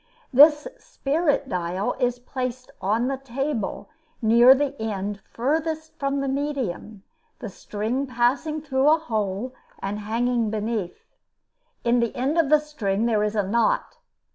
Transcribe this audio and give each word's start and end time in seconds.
This 0.33 0.67
"spirit 0.79 1.47
dial" 1.47 1.93
is 1.99 2.17
placed 2.17 2.71
on 2.81 3.07
the 3.07 3.17
table, 3.19 3.87
near 4.19 4.55
the 4.55 4.75
end 4.81 5.21
furthest 5.31 5.93
from 5.99 6.21
the 6.21 6.27
medium, 6.27 7.03
the 7.37 7.49
string 7.49 8.07
passing 8.07 8.63
through 8.63 8.89
a 8.89 8.97
hole 8.97 9.53
and 9.77 9.99
hanging 9.99 10.49
beneath. 10.49 11.05
In 11.83 11.99
the 11.99 12.15
end 12.15 12.39
of 12.39 12.49
the 12.49 12.57
string 12.57 13.05
there 13.05 13.21
is 13.23 13.35
a 13.35 13.43
knot. 13.43 13.97